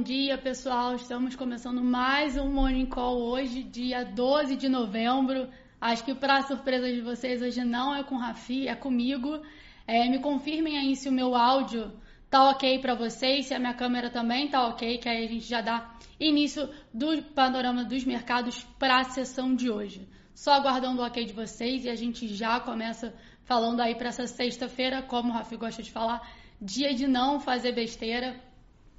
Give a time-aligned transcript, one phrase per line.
[0.00, 0.94] dia, pessoal.
[0.94, 5.48] Estamos começando mais um Morning Call hoje, dia 12 de novembro.
[5.80, 9.42] Acho que, para surpresa de vocês, hoje não é com o Rafi, é comigo.
[9.84, 11.92] É, me confirmem aí se o meu áudio
[12.30, 15.46] tá ok para vocês, se a minha câmera também tá ok, que aí a gente
[15.46, 20.08] já dá início do panorama dos mercados para a sessão de hoje.
[20.32, 23.12] Só aguardando o ok de vocês e a gente já começa
[23.44, 26.22] falando aí para essa sexta-feira, como o Rafi gosta de falar,
[26.60, 28.51] dia de não fazer besteira.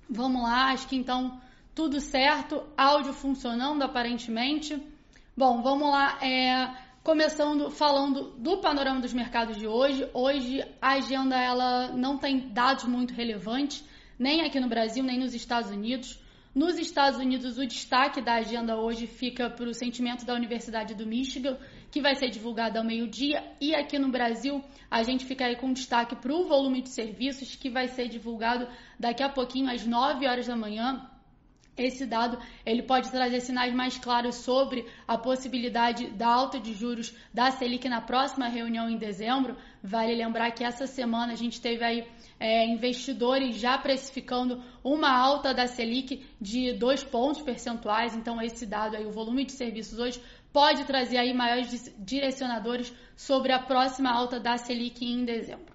[0.10, 1.42] Vamos lá, acho que então
[1.74, 4.82] tudo certo, áudio funcionando aparentemente.
[5.36, 10.08] Bom, vamos lá, é, começando falando do panorama dos mercados de hoje.
[10.14, 13.84] Hoje a agenda ela não tem dados muito relevantes,
[14.20, 16.20] nem aqui no Brasil, nem nos Estados Unidos.
[16.54, 21.08] Nos Estados Unidos, o destaque da agenda hoje fica para o sentimento da Universidade do
[21.08, 21.58] Michigan,
[21.94, 23.44] que vai ser divulgado ao meio-dia.
[23.62, 27.56] E aqui no Brasil, a gente fica aí com destaque para o volume de serviços,
[27.56, 28.68] que vai ser divulgado
[29.00, 31.08] daqui a pouquinho, às 9 horas da manhã.
[31.76, 37.16] Esse dado ele pode trazer sinais mais claros sobre a possibilidade da alta de juros
[37.34, 39.58] da Selic na próxima reunião em dezembro.
[39.82, 42.08] Vale lembrar que essa semana a gente teve aí
[42.40, 48.16] é, investidores já precificando uma alta da Selic de dois pontos percentuais.
[48.16, 50.22] Então esse dado aí, o volume de serviços hoje
[50.52, 55.73] pode trazer aí maiores direcionadores sobre a próxima alta da Selic em dezembro.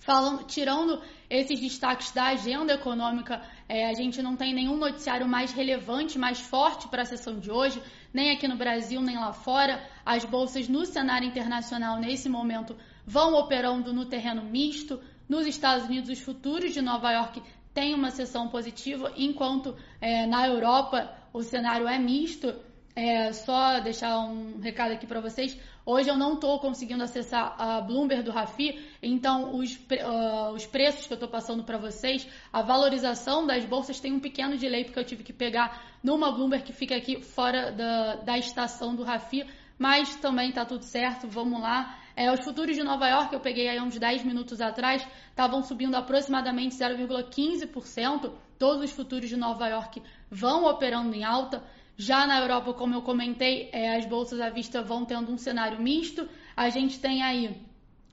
[0.00, 5.52] Falando, tirando esses destaques da agenda econômica, é, a gente não tem nenhum noticiário mais
[5.52, 9.86] relevante, mais forte para a sessão de hoje, nem aqui no Brasil, nem lá fora.
[10.04, 12.74] As bolsas no cenário internacional, nesse momento,
[13.06, 14.98] vão operando no terreno misto.
[15.28, 17.42] Nos Estados Unidos, os futuros de Nova York
[17.74, 22.54] têm uma sessão positiva, enquanto é, na Europa o cenário é misto.
[22.94, 25.56] É, só deixar um recado aqui para vocês.
[25.86, 31.06] Hoje eu não estou conseguindo acessar a Bloomberg do Rafi, então os, uh, os preços
[31.06, 34.98] que eu estou passando para vocês, a valorização das bolsas tem um pequeno delay, porque
[34.98, 39.46] eu tive que pegar numa Bloomberg que fica aqui fora da, da estação do Rafi,
[39.78, 41.96] mas também está tudo certo, vamos lá.
[42.14, 45.94] É, os futuros de Nova York, eu peguei aí uns 10 minutos atrás, estavam subindo
[45.94, 48.32] aproximadamente 0,15%.
[48.58, 51.64] Todos os futuros de Nova York vão operando em alta.
[52.00, 55.78] Já na Europa, como eu comentei, é, as bolsas à vista vão tendo um cenário
[55.82, 56.26] misto.
[56.56, 57.60] A gente tem aí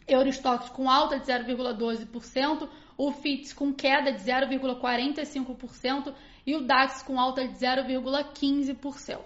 [0.06, 6.14] Eurostox com alta de 0,12%, o FITS com queda de 0,45%
[6.46, 9.22] e o DAX com alta de 0,15%.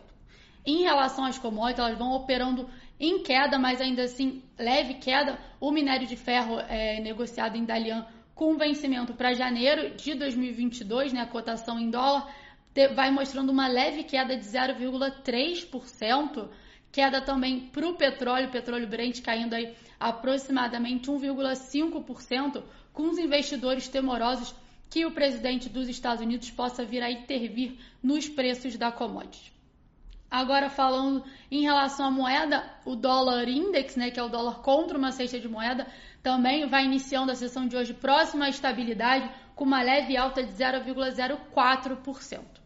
[0.63, 2.69] Em relação às commodities, elas vão operando
[2.99, 5.39] em queda, mas ainda assim leve queda.
[5.59, 8.05] O minério de ferro é negociado em Dalian
[8.35, 12.31] com vencimento para janeiro de 2022, né, a cotação em dólar
[12.95, 16.49] vai mostrando uma leve queda de 0,3%,
[16.91, 24.53] queda também para o petróleo, petróleo Brent caindo aí aproximadamente 1,5%, com os investidores temorosos
[24.89, 29.53] que o presidente dos Estados Unidos possa vir a intervir nos preços da commodity.
[30.29, 34.97] Agora falando em relação à moeda, o dólar index, né, que é o dólar contra
[34.97, 35.87] uma cesta de moeda,
[36.23, 40.53] também vai iniciando a sessão de hoje próxima à estabilidade, com uma leve alta de
[40.53, 42.60] 0,04%.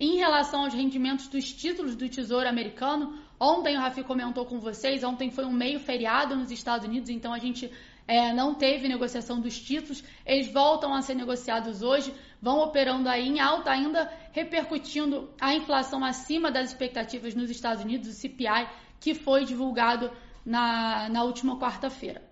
[0.00, 5.04] Em relação aos rendimentos dos títulos do Tesouro Americano, ontem o Rafi comentou com vocês,
[5.04, 7.70] ontem foi um meio feriado nos Estados Unidos, então a gente
[8.08, 10.02] é, não teve negociação dos títulos.
[10.24, 16.02] Eles voltam a ser negociados hoje, vão operando aí em alta, ainda repercutindo a inflação
[16.02, 20.10] acima das expectativas nos Estados Unidos, o CPI, que foi divulgado
[20.46, 22.22] na, na última quarta-feira.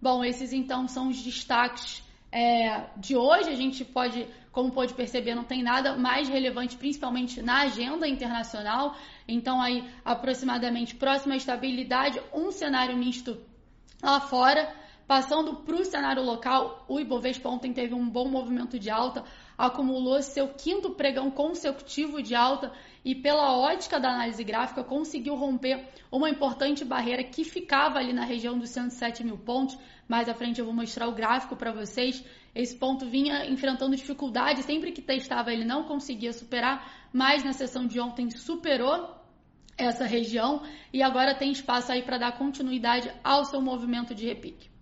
[0.00, 3.50] Bom, esses então são os destaques é, de hoje.
[3.50, 4.26] A gente pode
[4.58, 8.96] como pode perceber, não tem nada mais relevante, principalmente na agenda internacional.
[9.28, 13.38] Então, aí, aproximadamente próxima estabilidade, um cenário misto
[14.02, 14.68] lá fora.
[15.08, 19.24] Passando para o cenário local, o Ibovespa ontem teve um bom movimento de alta,
[19.56, 22.70] acumulou seu quinto pregão consecutivo de alta
[23.02, 28.26] e, pela ótica da análise gráfica, conseguiu romper uma importante barreira que ficava ali na
[28.26, 29.78] região dos 107 mil pontos.
[30.06, 32.22] Mais à frente eu vou mostrar o gráfico para vocês.
[32.54, 37.86] Esse ponto vinha enfrentando dificuldade, sempre que testava ele não conseguia superar, mas na sessão
[37.86, 39.08] de ontem superou
[39.78, 40.60] essa região
[40.92, 44.76] e agora tem espaço aí para dar continuidade ao seu movimento de repique.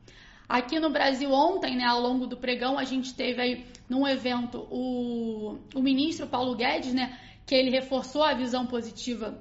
[0.49, 4.67] Aqui no Brasil, ontem, né, ao longo do pregão, a gente teve aí num evento
[4.71, 9.41] o, o ministro Paulo Guedes, né, que ele reforçou a visão positiva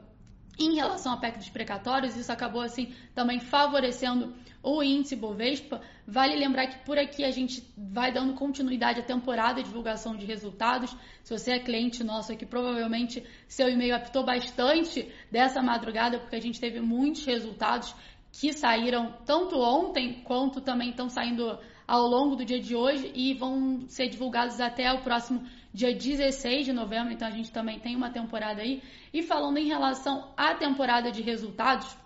[0.57, 5.81] em relação à PEC dos precatórios, isso acabou assim também favorecendo o índice Bovespa.
[6.07, 10.25] Vale lembrar que por aqui a gente vai dando continuidade à temporada de divulgação de
[10.25, 10.95] resultados.
[11.23, 16.41] Se você é cliente nosso aqui, provavelmente seu e-mail apitou bastante dessa madrugada, porque a
[16.41, 17.93] gente teve muitos resultados
[18.39, 23.33] que saíram tanto ontem quanto também estão saindo ao longo do dia de hoje e
[23.33, 25.43] vão ser divulgados até o próximo
[25.73, 28.81] dia 16 de novembro, então a gente também tem uma temporada aí.
[29.13, 31.97] E falando em relação à temporada de resultados,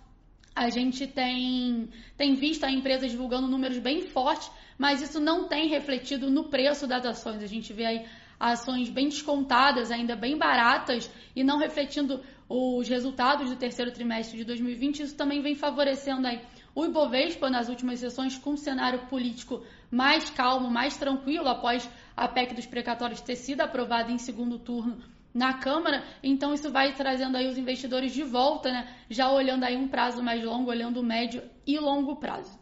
[0.55, 5.67] a gente tem, tem visto a empresa divulgando números bem fortes, mas isso não tem
[5.67, 7.41] refletido no preço das ações.
[7.41, 8.05] A gente vê aí
[8.39, 14.43] ações bem descontadas, ainda bem baratas e não refletindo os resultados do terceiro trimestre de
[14.45, 15.03] 2020.
[15.03, 16.41] Isso também vem favorecendo aí
[16.73, 22.27] o Ibovespa nas últimas sessões com um cenário político mais calmo, mais tranquilo após a
[22.27, 24.97] PEC dos precatórios ter sido aprovada em segundo turno
[25.33, 28.95] na Câmara, então isso vai trazendo aí os investidores de volta, né?
[29.09, 32.57] Já olhando aí um prazo mais longo, olhando médio e longo prazo.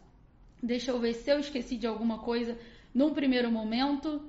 [0.62, 2.58] Deixa eu ver se eu esqueci de alguma coisa
[2.94, 4.20] num primeiro momento.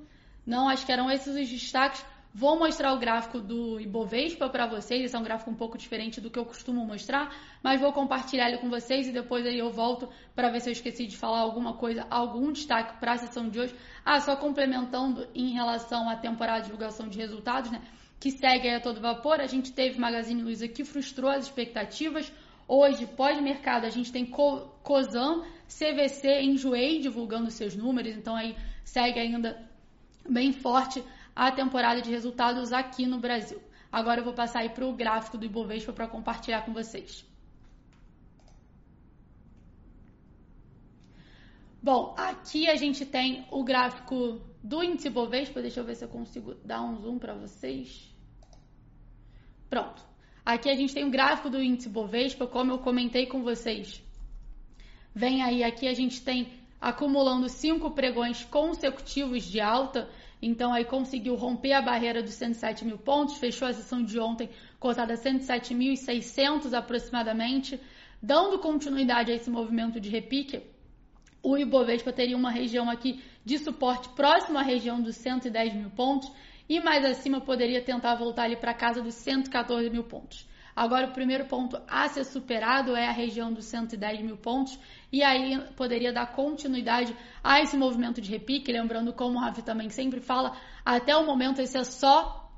[0.49, 2.03] Não, acho que eram esses os destaques.
[2.33, 5.03] Vou mostrar o gráfico do Ibovespa para vocês.
[5.05, 7.31] Esse é um gráfico um pouco diferente do que eu costumo mostrar,
[7.61, 10.71] mas vou compartilhar ele com vocês e depois aí eu volto para ver se eu
[10.71, 13.75] esqueci de falar alguma coisa, algum destaque para a sessão de hoje.
[14.03, 17.79] Ah, só complementando em relação à temporada de divulgação de resultados, né?
[18.19, 19.39] Que segue a todo vapor.
[19.39, 22.31] A gente teve Magazine Luiza que frustrou as expectativas.
[22.67, 29.69] Hoje, pós-mercado, a gente tem Cosan, CVC, Enjoei divulgando seus números, então aí segue ainda
[30.29, 31.03] bem forte
[31.35, 33.61] a temporada de resultados aqui no Brasil.
[33.91, 37.25] Agora eu vou passar aí para o gráfico do Ibovespa para compartilhar com vocês.
[41.81, 45.61] Bom, aqui a gente tem o gráfico do índice Ibovespa.
[45.61, 48.13] Deixa eu ver se eu consigo dar um zoom para vocês.
[49.69, 50.03] Pronto.
[50.45, 54.03] Aqui a gente tem o gráfico do índice Ibovespa, como eu comentei com vocês.
[55.15, 60.09] Vem aí, aqui a gente tem acumulando cinco pregões consecutivos de alta.
[60.41, 64.49] Então aí conseguiu romper a barreira dos 107 mil pontos, fechou a sessão de ontem
[64.79, 67.79] cotada a 107.600 aproximadamente,
[68.21, 70.61] dando continuidade a esse movimento de repique.
[71.43, 76.31] O Ibovespa teria uma região aqui de suporte próximo à região dos 110 mil pontos
[76.67, 80.47] e mais acima poderia tentar voltar ali para casa dos 114 mil pontos.
[80.79, 84.79] Agora, o primeiro ponto a ser superado é a região dos 110 mil pontos,
[85.11, 88.71] e aí poderia dar continuidade a esse movimento de repique.
[88.71, 90.55] Lembrando, como o Rafi também sempre fala,
[90.85, 92.49] até o momento esse é só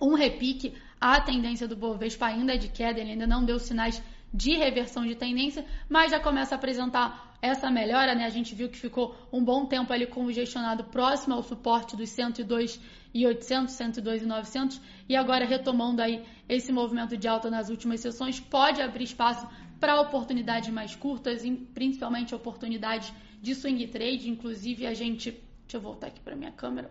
[0.00, 0.74] um repique.
[1.00, 4.02] A tendência do Bovespa ainda é de queda, ele ainda não deu sinais
[4.34, 8.24] de reversão de tendência, mas já começa a apresentar essa melhora, né?
[8.24, 12.80] A gente viu que ficou um bom tempo ali congestionado próximo ao suporte dos 102
[13.14, 18.00] e 800, 102 e 900 e agora retomando aí esse movimento de alta nas últimas
[18.00, 19.48] sessões pode abrir espaço
[19.80, 21.42] para oportunidades mais curtas,
[21.72, 26.90] principalmente oportunidades de swing trade, inclusive a gente, deixa eu voltar aqui para minha câmera.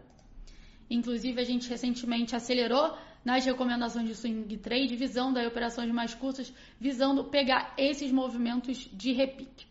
[0.89, 6.51] Inclusive a gente recentemente acelerou nas recomendações de swing trade, visando aí operações mais curtas,
[6.79, 9.67] visando pegar esses movimentos de repique.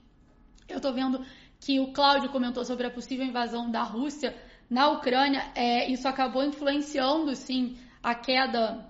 [0.68, 1.24] Eu estou vendo
[1.60, 4.36] que o Cláudio comentou sobre a possível invasão da Rússia
[4.68, 5.50] na Ucrânia.
[5.54, 8.86] É, isso acabou influenciando, sim, a queda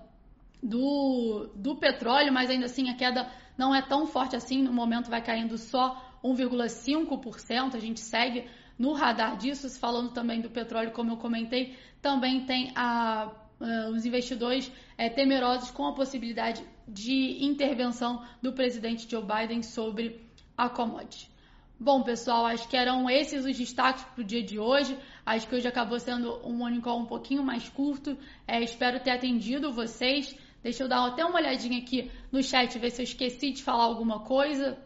[0.61, 4.61] do, do petróleo, mas ainda assim a queda não é tão forte assim.
[4.61, 7.75] No momento vai caindo só 1,5%.
[7.75, 8.45] A gente segue
[8.77, 9.69] no radar disso.
[9.79, 15.71] Falando também do petróleo, como eu comentei, também tem a, uh, os investidores é, temerosos
[15.71, 21.29] com a possibilidade de intervenção do presidente Joe Biden sobre a commodity.
[21.81, 24.97] Bom, pessoal, acho que eram esses os destaques para o dia de hoje.
[25.25, 28.17] Acho que hoje acabou sendo um call um pouquinho mais curto.
[28.45, 30.35] É, espero ter atendido vocês.
[30.61, 33.85] Deixa eu dar até uma olhadinha aqui no chat, ver se eu esqueci de falar
[33.85, 34.77] alguma coisa.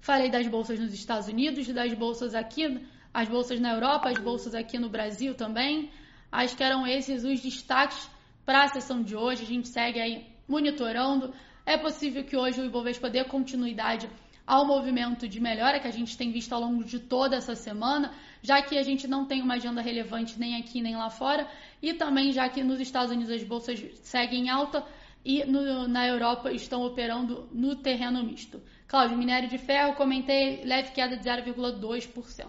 [0.00, 2.80] Falei das bolsas nos Estados Unidos, das bolsas aqui,
[3.12, 5.90] as bolsas na Europa, as bolsas aqui no Brasil também.
[6.32, 8.08] Acho que eram esses os destaques
[8.46, 9.42] para a sessão de hoje.
[9.42, 11.34] A gente segue aí monitorando.
[11.66, 14.08] É possível que hoje o Ibovespa dê continuidade
[14.50, 18.12] ao movimento de melhora que a gente tem visto ao longo de toda essa semana,
[18.42, 21.48] já que a gente não tem uma agenda relevante nem aqui nem lá fora,
[21.80, 24.84] e também já que nos Estados Unidos as bolsas seguem alta
[25.24, 28.60] e no, na Europa estão operando no terreno misto.
[28.88, 32.48] Cláudio, minério de ferro, comentei leve queda de 0,2%.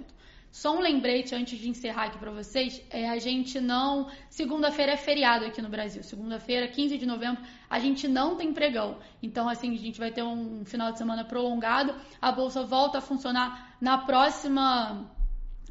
[0.51, 4.97] Só um lembrete antes de encerrar aqui para vocês, é a gente não, segunda-feira é
[4.97, 6.03] feriado aqui no Brasil.
[6.03, 8.99] Segunda-feira, 15 de novembro, a gente não tem pregão.
[9.23, 11.95] Então assim, a gente vai ter um final de semana prolongado.
[12.21, 15.09] A bolsa volta a funcionar na próxima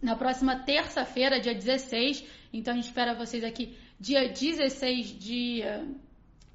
[0.00, 2.25] na próxima terça-feira, dia 16.
[2.50, 5.62] Então a gente espera vocês aqui dia 16 de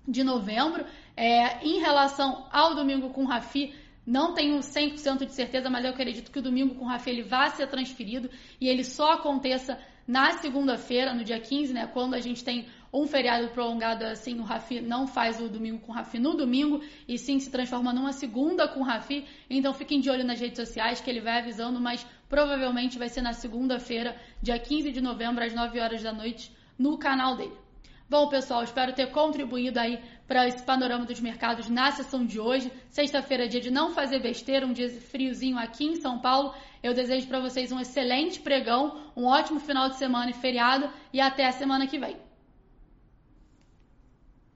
[0.08, 0.84] de novembro.
[1.16, 3.74] É, em relação ao domingo com Rafi,
[4.06, 7.24] não tenho 100% de certeza, mas eu acredito que o domingo com o Rafi ele
[7.24, 8.30] vai ser transferido
[8.62, 11.88] e ele só aconteça na segunda-feira, no dia 15, né?
[11.88, 15.92] Quando a gente tem um feriado prolongado assim, o Rafi não faz o domingo com
[15.92, 19.26] o Rafi no domingo e sim se transforma numa segunda com o Rafi.
[19.50, 23.22] Então fiquem de olho nas redes sociais que ele vai avisando, mas provavelmente vai ser
[23.22, 27.65] na segunda-feira, dia 15 de novembro, às 9 horas da noite, no canal dele.
[28.08, 32.72] Bom, pessoal, espero ter contribuído aí para esse panorama dos mercados na sessão de hoje.
[32.88, 36.54] Sexta-feira é dia de não fazer besteira, um dia friozinho aqui em São Paulo.
[36.84, 41.20] Eu desejo para vocês um excelente pregão, um ótimo final de semana e feriado e
[41.20, 42.25] até a semana que vem.